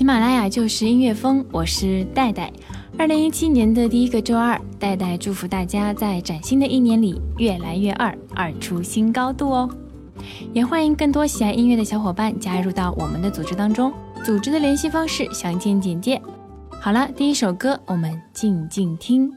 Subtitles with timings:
[0.00, 2.50] 喜马拉雅就是音乐风，我是戴戴。
[2.96, 9.68] 二零一七年的第一个周二，戴戴祝福大家在崭新的一年里越来越二，二出新高度哦。
[10.54, 13.92] 也欢迎更多喜爱音乐的小伙伴加入到我们的组织当中，
[14.24, 16.18] 组织的联系方式详见简介。
[16.70, 19.30] 好了，第一首歌我们静静听。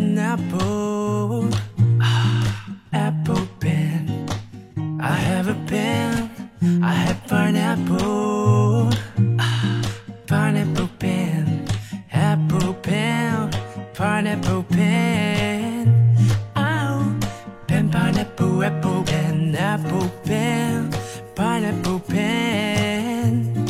[0.00, 1.48] Apple,
[2.00, 4.26] ah, apple pen.
[5.00, 6.30] I have a pen,
[6.82, 8.90] I have pineapple,
[10.26, 11.68] pineapple pen,
[12.12, 13.50] apple pen,
[13.94, 16.24] pineapple pen.
[16.56, 17.16] Oh,
[17.68, 20.90] pen, pineapple, apple pen, apple pen,
[21.36, 23.66] pineapple pen.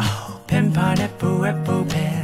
[0.00, 2.17] Oh, pen, pineapple, apple pen.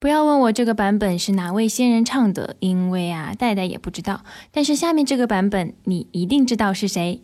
[0.00, 4.22] 不要问我这个版本是哪位仙人唱的，因为啊，戴戴也不知道。
[4.50, 7.22] 但是下面这个版本，你一定知道是谁。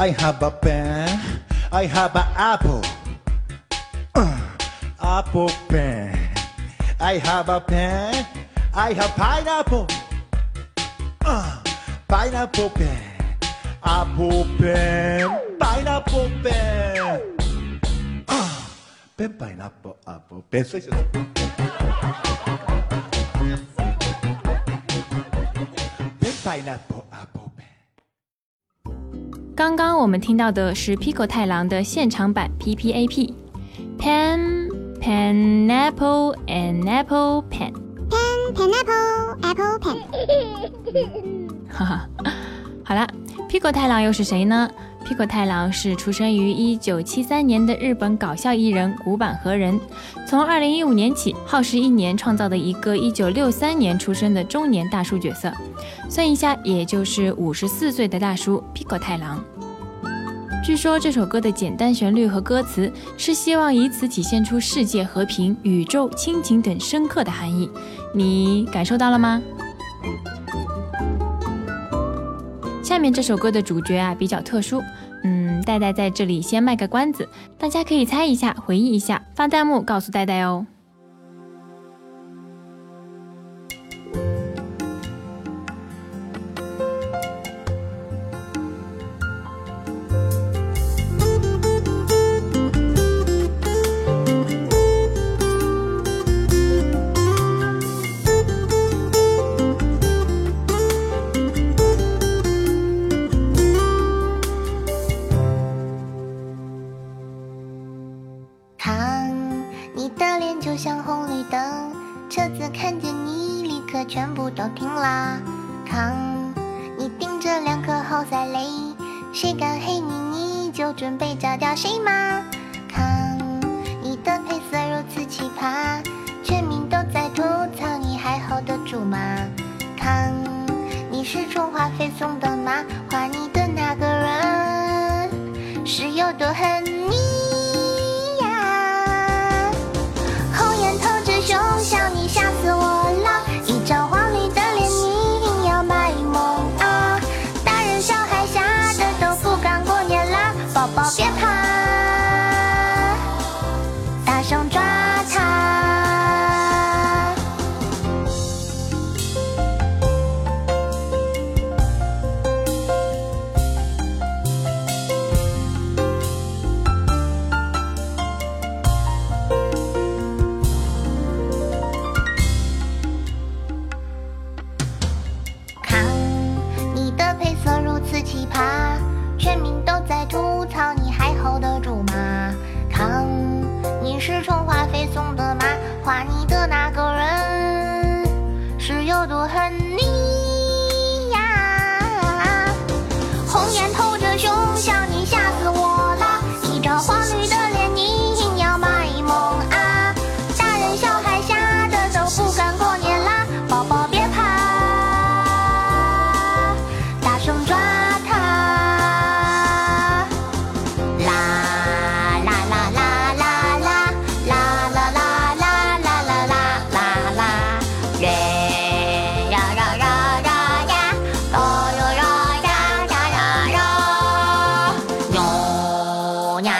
[0.00, 1.42] I have a pen.
[1.70, 2.82] I have an apple.
[4.14, 4.40] Uh,
[4.98, 6.18] apple pen.
[6.98, 8.26] I have a pen.
[8.72, 9.86] I have pineapple.
[11.22, 11.62] Uh,
[12.08, 13.02] pineapple pen.
[13.84, 15.58] Apple pen.
[15.60, 17.38] Pineapple pen.
[18.26, 18.66] Uh,
[19.18, 20.64] pen, pineapple, apple pen.
[26.20, 27.39] Pen, pineapple, apple.
[29.60, 33.34] 刚刚我们听到的是 Pico 太郎的现场版 PPAP。
[33.98, 37.70] Pen, pen, apple, and apple, pen。
[38.08, 39.98] pen, pineapple, apple, pen.
[41.68, 42.08] 哈哈，
[42.82, 43.06] 好了
[43.50, 44.70] ，Pico 太郎又是谁呢
[45.04, 49.78] ？Pico 太郎是出生于1973年的日本搞笑艺人古坂和人，
[50.26, 55.52] 从2015年起耗时一年创造的一个1963年出生的中年大叔角色，
[56.08, 59.42] 算一下也就是54岁的大叔 Pico 太郎。
[60.62, 67.68] 据说这首歌的简单旋律和歌词是希望以此体现出世界和平、宇宙亲情等深刻的含义，
[68.14, 69.42] 你感受到了吗？
[72.90, 74.82] 下面这首歌的主角啊比较特殊，
[75.22, 80.66] 嗯，戴戴在这里先卖个关子，大家可以猜一下，回忆一下，发弹幕告诉戴戴哦。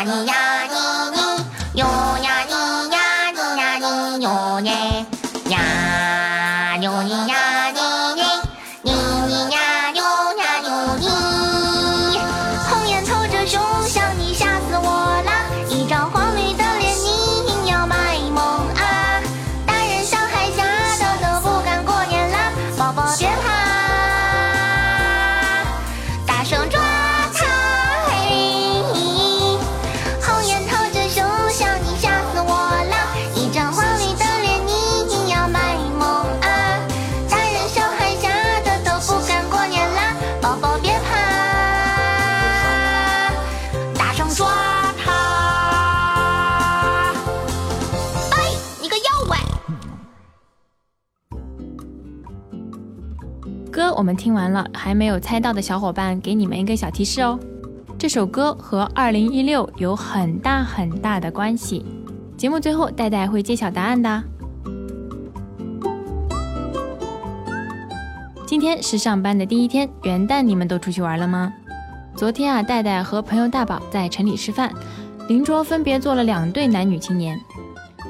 [0.00, 0.39] 아니야
[54.00, 57.38] 我们听完了，还没有猜到的小伙伴，给你们一个小提示哦。
[57.98, 61.84] 这首歌和2016有很大很大的关系。
[62.34, 64.24] 节目最后，戴戴会揭晓答案的。
[68.46, 71.52] 今天是上班的第一天，元旦你们都出去玩了吗？
[72.16, 74.72] 昨天啊，戴戴和朋友大宝在城里吃饭，
[75.28, 77.38] 邻桌分别坐了两对男女青年，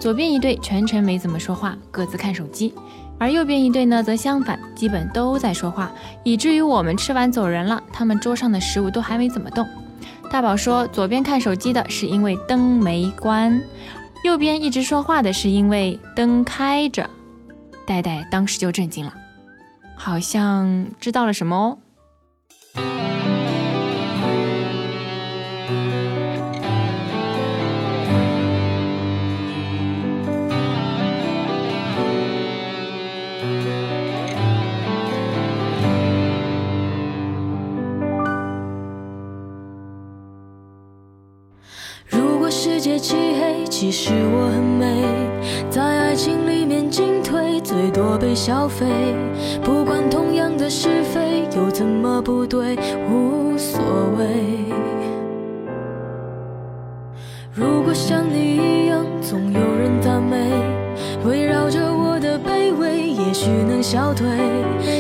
[0.01, 2.75] 左边一对全程没怎么说话，各自看手机。
[3.19, 5.93] 而右边一对呢，则相反，基本都在说话，
[6.25, 9.69] 以至于我们吃完走人了，他们桌上的食物都还没怎么动。
[10.31, 13.63] 大宝说，左边看手机的是因为灯没关，
[14.25, 17.11] 右边一直说话的是因为灯开着。
[17.87, 19.13] 戴戴当时就震惊了，
[19.97, 21.79] 好像知道了什么哦。
[43.01, 45.05] 漆黑，其实我很美，
[45.71, 48.87] 在爱情里面进退，最多被消费。
[49.65, 52.77] 不管同样的是非，又怎么不对，
[53.11, 53.81] 无所
[54.19, 54.27] 谓。
[57.55, 60.37] 如果像你一样，总有人赞美，
[61.27, 64.29] 围绕着我的卑微，也许能消退。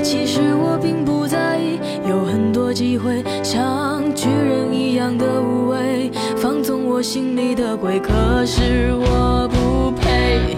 [0.02, 1.78] 其实我并不在意，
[2.08, 7.98] 有很多机会，像巨人一样的无畏，放纵我心里的鬼。
[7.98, 10.54] 可是我不配，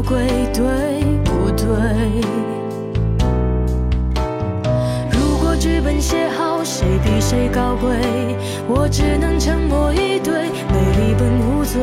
[0.00, 0.64] 魔鬼，对
[1.24, 1.66] 不对？
[5.10, 7.90] 如果剧本写好，谁比谁高贵？
[8.66, 11.82] 我只能沉默以对，美丽本无罪。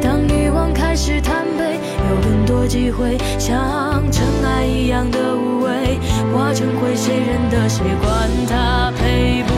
[0.00, 1.80] 当欲望开始贪杯，
[2.10, 5.98] 有更多机会，像尘埃一样的无畏，
[6.32, 7.82] 化成灰，谁认得谁？
[8.00, 9.52] 管他配不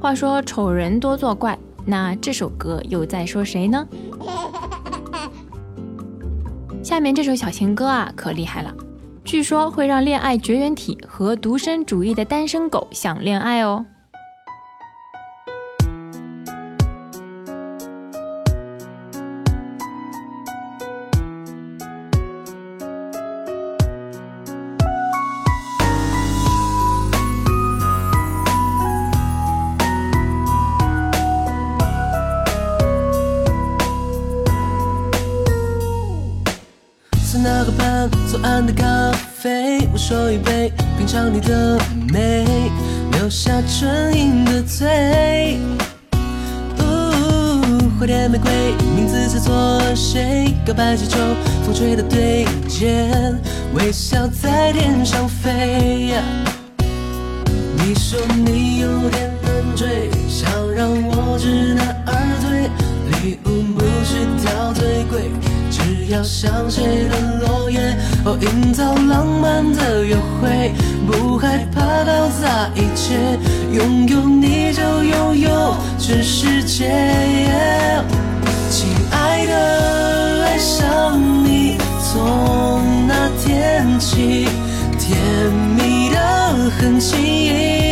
[0.00, 3.86] 话说丑人多作怪，那这首歌又在说谁呢？
[6.82, 8.74] 下面这首小情歌啊，可厉害了，
[9.24, 13.84] 据说会让恋爱绝缘体和独身主义的单身狗想恋爱哦。
[37.42, 38.84] 那个畔左岸的咖
[39.34, 41.78] 啡，我手一杯，品尝你的
[42.12, 42.44] 美，
[43.12, 45.58] 留下唇印的嘴。
[46.78, 46.82] 呜，
[47.98, 48.50] 花店玫瑰，
[48.94, 50.54] 名字猜错谁？
[50.66, 51.16] 告白气球，
[51.64, 53.40] 风吹的对肩，
[53.72, 56.12] 微笑在天上飞。
[57.78, 62.68] 你说你有点难追，想让我知难而退，
[63.22, 65.30] 礼物不需挑最贵。
[66.10, 67.78] 只要香榭的落叶，
[68.24, 70.72] 哦，营造浪漫的约会，
[71.06, 73.14] 不害怕搞砸一切，
[73.70, 76.90] 拥有你就拥有全世界。
[78.72, 81.78] 亲爱的，爱上你，
[82.12, 84.48] 从那天起，
[84.98, 85.16] 甜
[85.76, 86.18] 蜜的
[86.76, 87.89] 很轻易。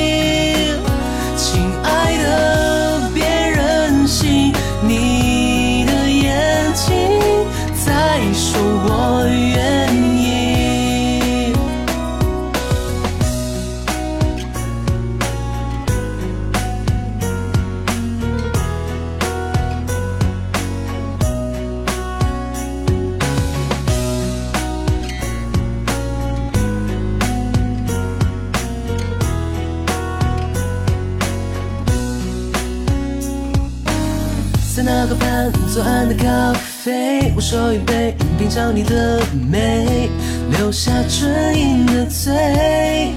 [34.90, 40.08] 那个畔左岸的咖啡，我手一杯，品尝你的美，
[40.56, 43.12] 留下唇印的嘴。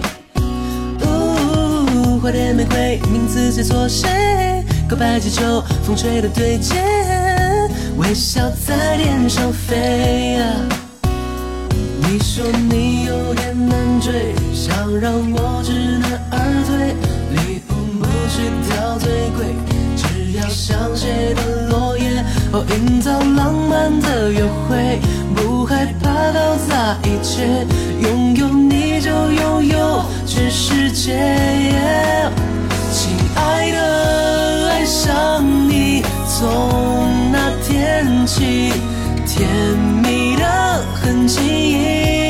[2.22, 4.10] 花店玫瑰，名字写错谁？
[4.90, 6.76] 告白气球，风吹的对街，
[7.96, 10.38] 微笑在天上飞。
[12.02, 16.38] 你说你有点难追，想让我知难而
[16.68, 16.94] 退，
[17.34, 19.56] 礼物不需挑最贵，
[20.42, 22.10] 飘香榭的落叶，
[22.52, 25.00] 哦，营造浪漫的约会，
[25.36, 27.46] 不害怕搞砸一切，
[28.02, 31.12] 拥有你就拥有全世界。
[32.92, 38.74] 亲爱的，爱上你，从那天起，
[39.28, 39.48] 甜
[40.04, 40.44] 蜜的
[40.96, 42.21] 很轻易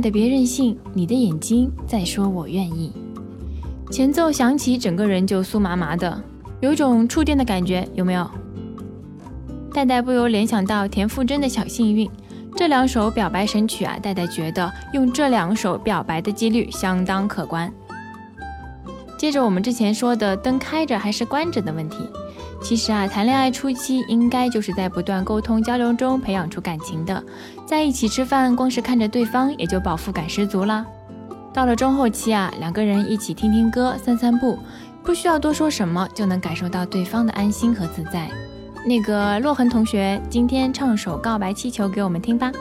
[0.00, 2.90] 爱的，别任性，你的眼睛在说我愿意。
[3.90, 6.18] 前奏响起，整个人就酥麻麻的，
[6.60, 8.26] 有种触电的感觉，有没有？
[9.74, 12.10] 戴戴不由联想到田馥甄的小幸运，
[12.56, 17.70] 这两首表白神曲啊，戴戴觉得用这两首表白的几率相当可观。
[19.18, 21.98] 接着我们之前说的灯开着还是关着的问题，
[22.62, 27.22] 其实啊，谈恋爱初期应该就是在不断沟通交流中培养出感情的，
[27.66, 30.86] 在一起吃饭，光是看着对方也就饱腹感十足啦。
[31.52, 34.58] 到了中后期啊，两个人一起听听歌、散散步，
[35.02, 38.30] 不需要多说什么，就能感受到对方的安心和自在。
[38.86, 42.52] 那个洛恒同学，今天唱首《告白气球》给我们听吧。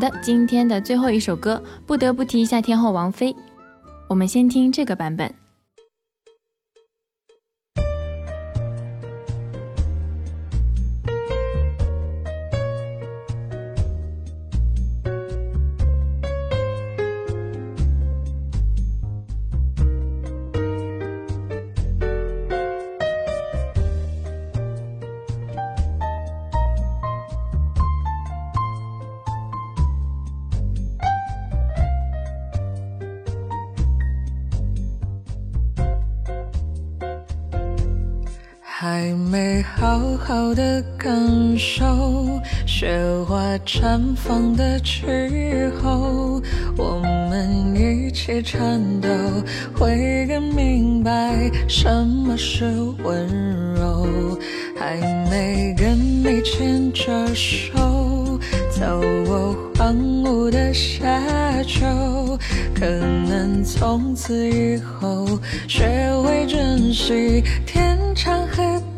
[0.00, 3.36] 的，今天的最后一首歌，不得不提一下天后王菲。
[4.08, 5.32] 我们先听这个版本。
[40.30, 41.12] 好的感
[41.58, 41.84] 受
[42.64, 46.40] 雪花绽放的时候，
[46.76, 49.08] 我们一起颤抖，
[49.76, 52.64] 会更明白什么是
[53.02, 54.06] 温柔。
[54.78, 54.96] 还
[55.28, 58.38] 没跟你牵着手，
[58.70, 61.20] 走过荒芜的沙
[61.64, 62.38] 丘，
[62.72, 65.26] 可能从此以后
[65.66, 65.84] 学
[66.22, 68.69] 会珍惜天长和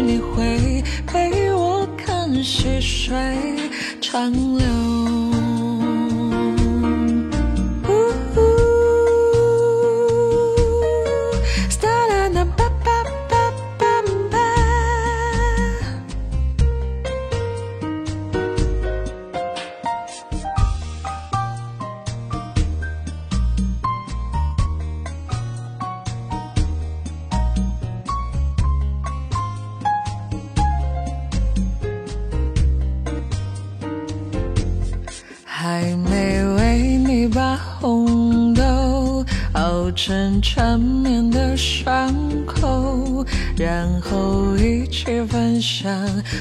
[0.00, 3.14] 你会陪我看细水
[4.00, 5.01] 长流。
[37.82, 42.14] 红豆熬成缠绵的伤
[42.46, 45.92] 口，然后一起分享，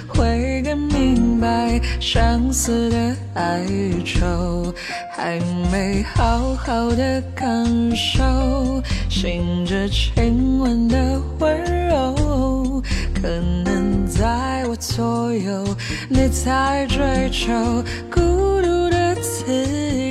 [0.08, 3.66] 会更明白相思的哀
[4.06, 4.72] 愁。
[5.12, 5.40] 还
[5.72, 12.84] 没好好的感受，醒着亲吻的温柔，
[13.20, 13.28] 可
[13.66, 15.76] 能在我左右，
[16.08, 17.52] 你在追求
[18.12, 18.22] 孤
[18.62, 20.11] 独的自由。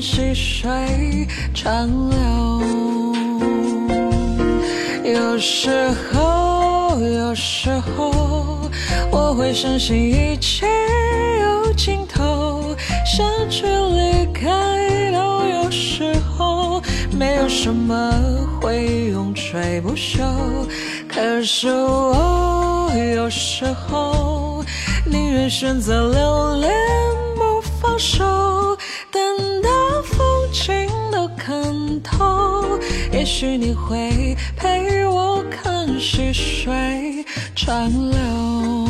[0.00, 2.62] 细水长流，
[5.04, 5.70] 有时
[6.10, 8.58] 候，有时候，
[9.10, 10.66] 我会相信一切
[11.42, 16.80] 有尽头，想去离开都有时候，
[17.12, 18.10] 没有什么
[18.60, 20.22] 会永垂不朽。
[21.06, 24.64] 可是我有时候
[25.04, 26.72] 宁愿选择留恋
[27.36, 28.69] 不放手。
[32.02, 32.78] 头
[33.12, 38.89] 也许你会陪我看细水长流。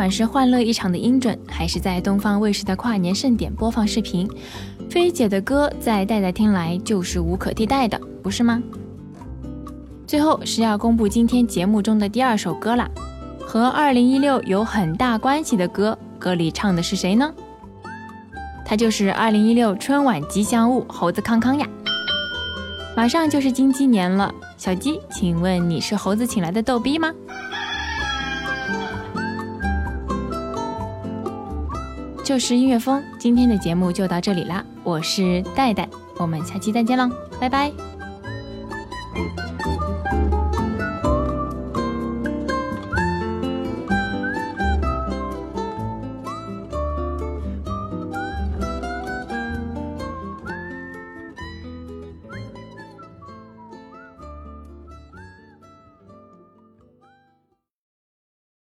[0.00, 4.26] 不管是欢乐一场的音准，还是在东方卫视的跨年盛典播放视频，
[4.88, 8.62] 菲姐的歌在代代听来就是无可替代的，不是吗？
[10.06, 12.90] 最后是要公布今天节目中的第二首歌了，
[13.40, 17.30] 和2016有很大关系的歌，歌里唱的是谁呢？
[18.64, 21.68] 他就是2016春晚吉祥物猴子康康呀！
[22.96, 27.12] 马上就是金鸡年了，小鸡，请问你是猴子请来的逗逼吗？
[32.30, 37.89] 就是音乐风，今天的节目就到这里啦，我是戴戴，我们下期再见啦，拜拜。